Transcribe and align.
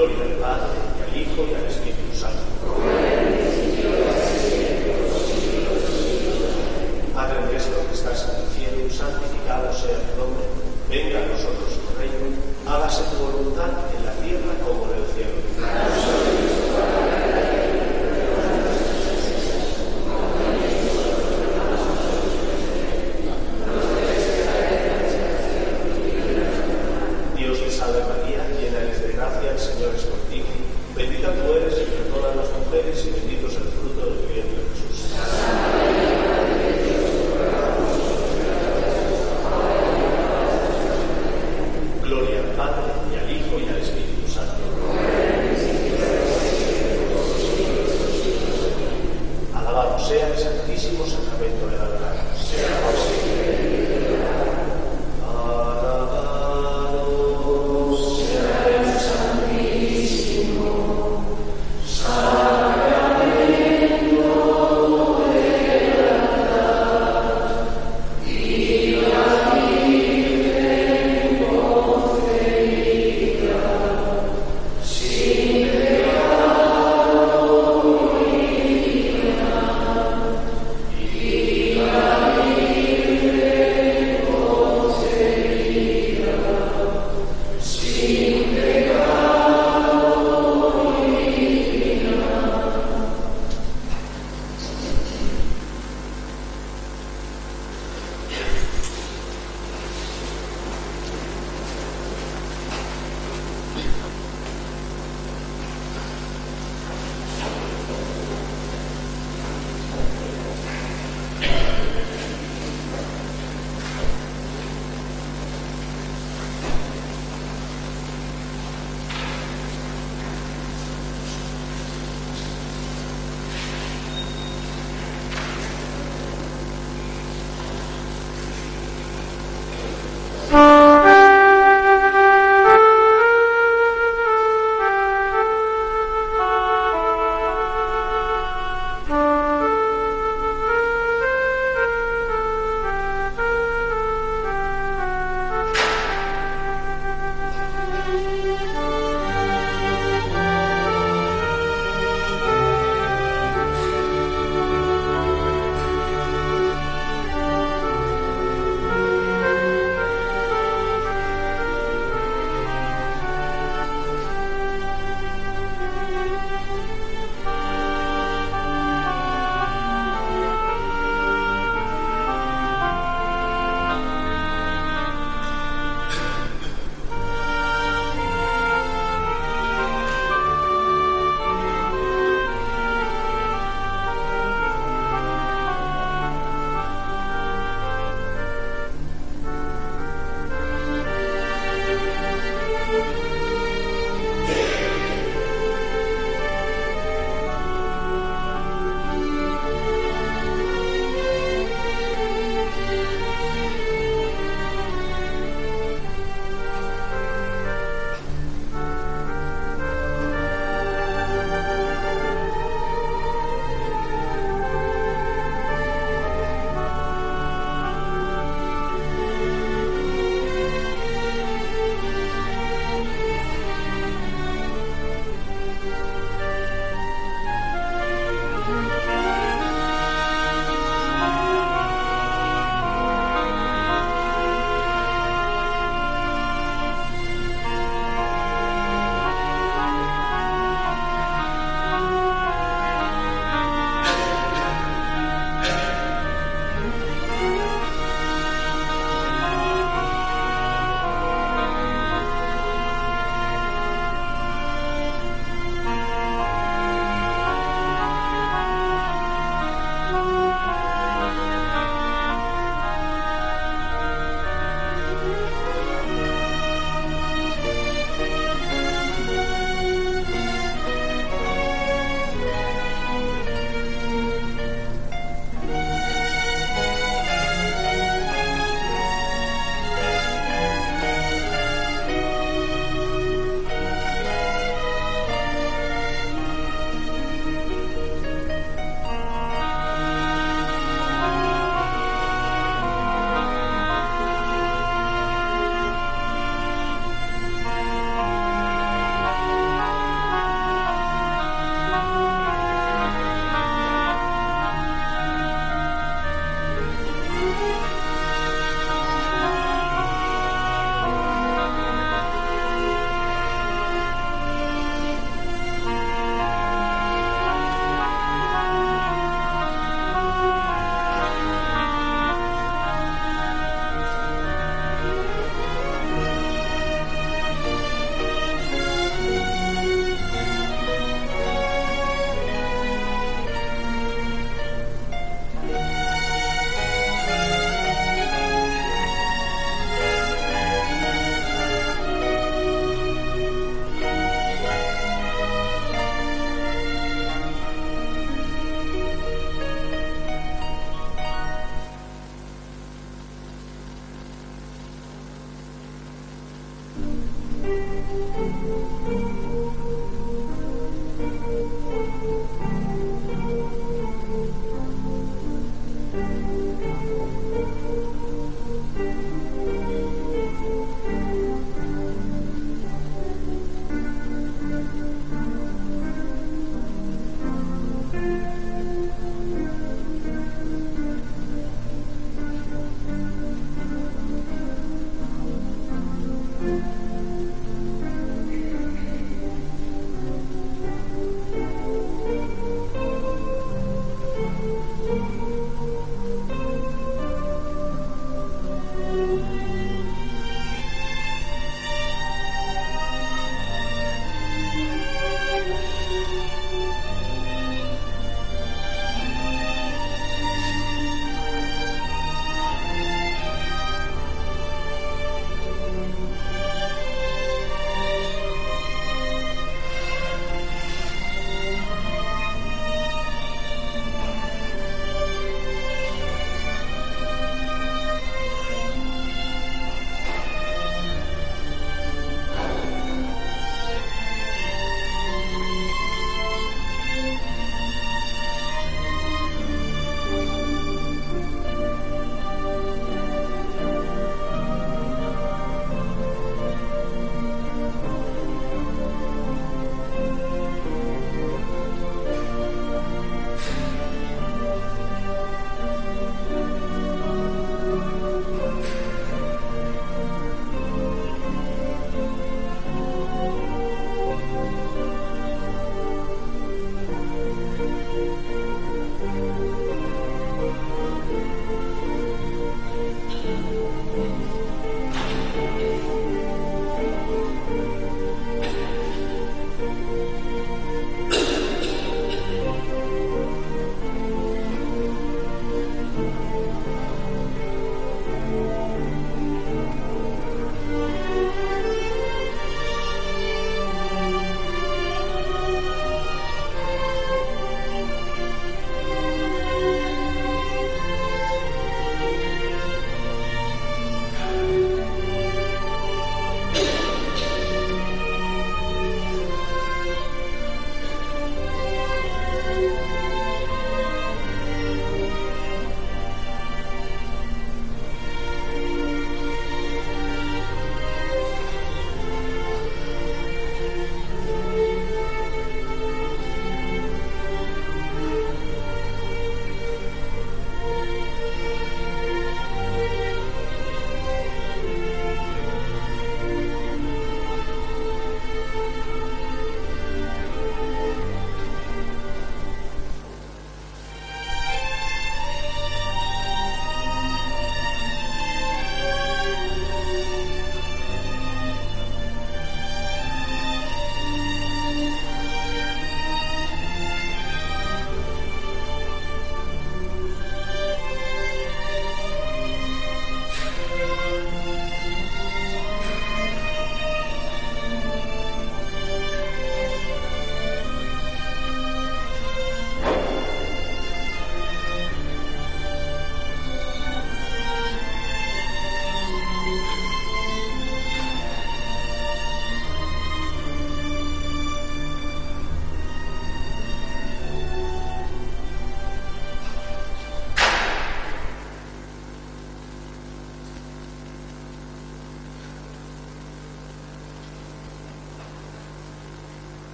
gloria 0.00 0.24
al 0.24 0.32
Padre, 0.40 0.80
y 0.96 1.02
al 1.02 1.22
Hijo, 1.22 1.46
y 1.50 1.54
al 1.54 1.66
Espíritu 1.66 2.16
Santo. 2.16 2.40
Padre 7.14 7.40
nuestro 7.50 7.86
que 7.86 7.94
estás 7.94 8.28
en 8.28 8.36
el 8.40 8.48
cielo, 8.56 8.90
santificado 8.90 9.72
sea 9.74 9.98
tu 10.00 10.16
nombre, 10.16 10.44
venga 10.88 11.18
a 11.20 11.26
nosotros 11.26 11.76
tu 11.76 12.00
reino, 12.00 12.32
hágase 12.66 13.02
tu 13.12 13.24
voluntad 13.24 13.68
en 13.92 13.99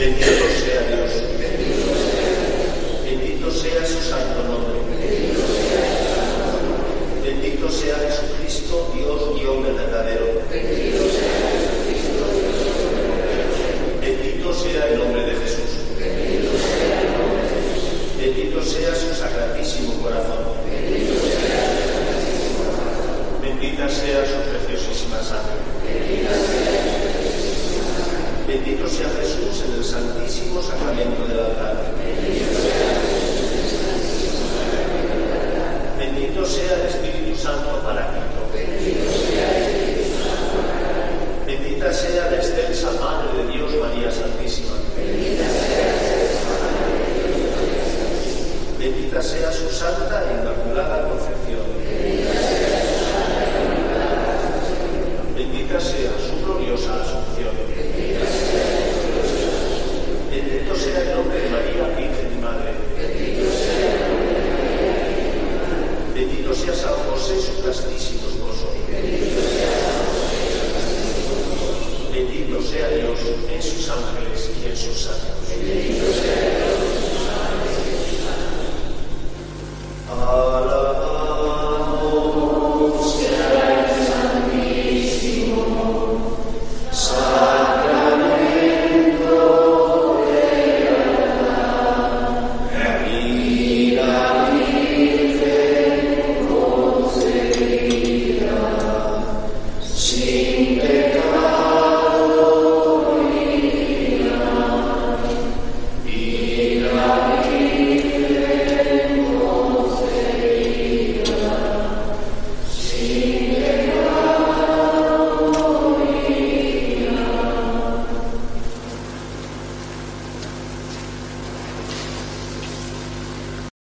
Bendito 0.00 0.24
sea 0.24 0.39